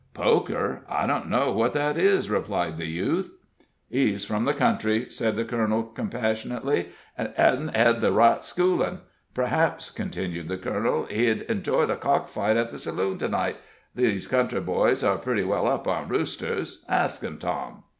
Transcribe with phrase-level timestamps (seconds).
[0.15, 0.81] "Poker?
[0.89, 3.31] I don't know what that is," replied the youth.
[3.87, 6.87] "He's from the country," said the colonel, compassionately,
[7.19, 9.01] "an' hesn't hed the right schoolin'.
[9.35, 13.57] P'r'aps," continued the colonel, "he'd enjoy the cockfight at the saloon to night
[13.93, 16.83] these country boys are pretty well up on roosters.
[16.89, 17.83] Ask him, Tom."